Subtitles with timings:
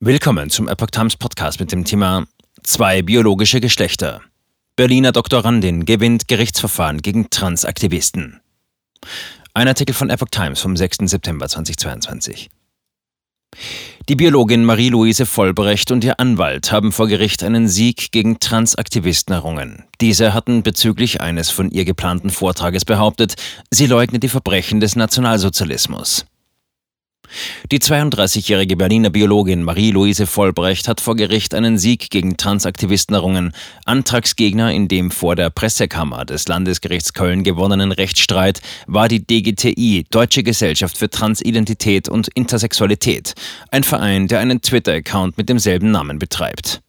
[0.00, 2.28] Willkommen zum Epoch Times Podcast mit dem Thema
[2.62, 4.20] Zwei biologische Geschlechter.
[4.76, 8.38] Berliner Doktorandin gewinnt Gerichtsverfahren gegen Transaktivisten.
[9.54, 10.98] Ein Artikel von Epoch Times vom 6.
[11.10, 12.48] September 2022.
[14.08, 19.82] Die Biologin Marie-Louise Vollbrecht und ihr Anwalt haben vor Gericht einen Sieg gegen Transaktivisten errungen.
[20.00, 23.34] Diese hatten bezüglich eines von ihr geplanten Vortrages behauptet,
[23.72, 26.24] sie leugnet die Verbrechen des Nationalsozialismus.
[27.70, 33.52] Die 32-jährige Berliner Biologin Marie-Louise Vollbrecht hat vor Gericht einen Sieg gegen Transaktivisten errungen.
[33.84, 40.42] Antragsgegner in dem vor der Pressekammer des Landesgerichts Köln gewonnenen Rechtsstreit war die DGTI, Deutsche
[40.42, 43.34] Gesellschaft für Transidentität und Intersexualität,
[43.70, 46.80] ein Verein, der einen Twitter-Account mit demselben Namen betreibt.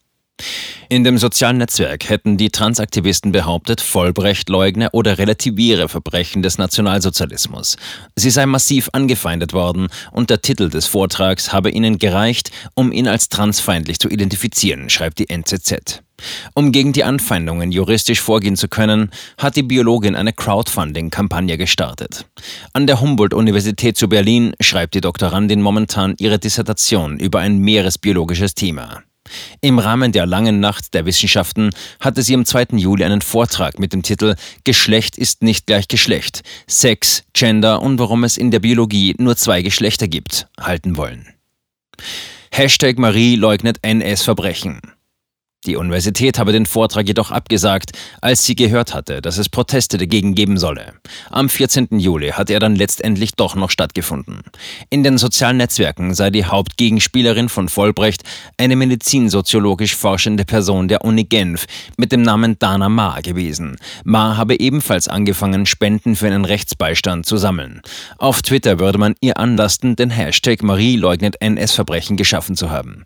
[0.89, 7.77] In dem sozialen Netzwerk hätten die Transaktivisten behauptet, Vollbrecht leugne oder relativiere Verbrechen des Nationalsozialismus.
[8.15, 13.07] Sie sei massiv angefeindet worden und der Titel des Vortrags habe ihnen gereicht, um ihn
[13.07, 16.02] als transfeindlich zu identifizieren, schreibt die NZZ.
[16.53, 22.26] Um gegen die Anfeindungen juristisch vorgehen zu können, hat die Biologin eine Crowdfunding-Kampagne gestartet.
[22.74, 29.03] An der Humboldt-Universität zu Berlin schreibt die Doktorandin momentan ihre Dissertation über ein meeresbiologisches Thema.
[29.62, 32.68] Im Rahmen der langen Nacht der Wissenschaften hatte sie am 2.
[32.77, 38.23] Juli einen Vortrag mit dem Titel Geschlecht ist nicht gleich Geschlecht, Sex, Gender und warum
[38.23, 41.27] es in der Biologie nur zwei Geschlechter gibt, halten wollen.
[42.51, 44.81] Hashtag Marie leugnet NS-Verbrechen.
[45.65, 50.34] Die Universität habe den Vortrag jedoch abgesagt, als sie gehört hatte, dass es Proteste dagegen
[50.34, 50.93] geben solle.
[51.32, 51.99] Am 14.
[51.99, 54.40] Juli hatte er dann letztendlich doch noch stattgefunden.
[54.90, 58.24] In den sozialen Netzwerken sei die Hauptgegenspielerin von Vollbrecht
[58.55, 61.65] eine medizinsoziologisch forschende Person der Uni Genf
[61.98, 63.76] mit dem Namen Dana Ma gewesen.
[64.06, 67.81] Ma habe ebenfalls angefangen, Spenden für einen Rechtsbeistand zu sammeln.
[68.18, 73.03] Auf Twitter würde man ihr anlasten, den Hashtag Marie leugnet NS-Verbrechen geschaffen zu haben.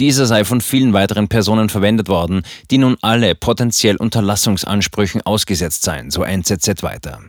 [0.00, 5.82] Dieser sei von vielen weiteren Personen verwendet verwendet worden, die nun alle potenziell Unterlassungsansprüchen ausgesetzt
[5.82, 7.20] seien, so NZZ weiter.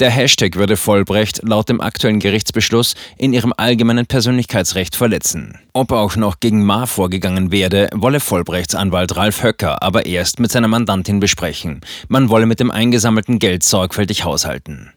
[0.00, 5.58] Der Hashtag würde Vollbrecht laut dem aktuellen Gerichtsbeschluss in ihrem allgemeinen Persönlichkeitsrecht verletzen.
[5.72, 10.50] Ob auch noch gegen Ma vorgegangen werde, wolle Vollbrechts Anwalt Ralf Höcker aber erst mit
[10.50, 11.80] seiner Mandantin besprechen.
[12.08, 14.92] Man wolle mit dem eingesammelten Geld sorgfältig haushalten.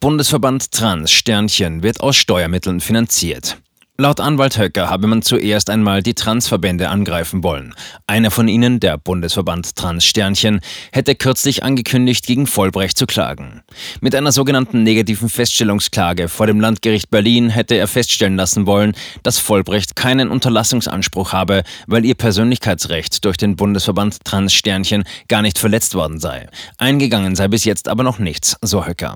[0.00, 3.56] Bundesverband Trans Sternchen wird aus Steuermitteln finanziert.
[3.98, 7.72] Laut Anwalt Höcker habe man zuerst einmal die Transverbände angreifen wollen.
[8.06, 10.60] Einer von ihnen, der Bundesverband Trans Sternchen,
[10.92, 13.62] hätte kürzlich angekündigt, gegen Vollbrecht zu klagen.
[14.02, 18.92] Mit einer sogenannten negativen Feststellungsklage vor dem Landgericht Berlin hätte er feststellen lassen wollen,
[19.22, 25.58] dass Vollbrecht keinen Unterlassungsanspruch habe, weil ihr Persönlichkeitsrecht durch den Bundesverband Trans Sternchen gar nicht
[25.58, 26.50] verletzt worden sei.
[26.76, 29.14] Eingegangen sei bis jetzt aber noch nichts, so Höcker.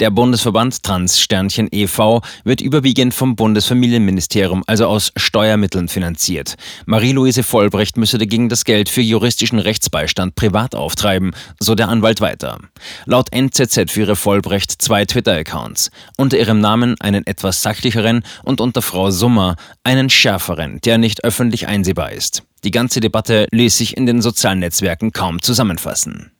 [0.00, 2.20] Der Bundesverband Trans Sternchen e.V.
[2.44, 6.56] wird überwiegend vom Bundesfamilienministerium Finanzministerium, also aus Steuermitteln finanziert.
[6.86, 12.58] Marie-Louise Vollbrecht müsse dagegen das Geld für juristischen Rechtsbeistand privat auftreiben, so der Anwalt weiter.
[13.06, 15.90] Laut NZZ führe Vollbrecht zwei Twitter-Accounts.
[16.16, 21.68] Unter ihrem Namen einen etwas sachlicheren und unter Frau Summer einen schärferen, der nicht öffentlich
[21.68, 22.42] einsehbar ist.
[22.64, 26.32] Die ganze Debatte ließ sich in den sozialen Netzwerken kaum zusammenfassen.